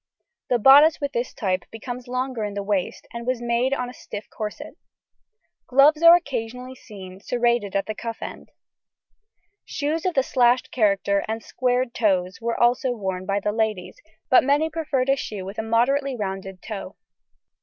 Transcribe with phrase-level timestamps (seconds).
[0.49, 3.93] The bodice with this type becomes longer in the waist, and was made on a
[3.93, 4.75] stiff corset.
[5.67, 8.49] Gloves are occasionally seen, serrated at the cuff end.
[9.63, 14.43] Shoes of the slashed character and square toes were also worn by the ladies, but
[14.43, 16.95] many preferred a shoe with a moderately rounded toe.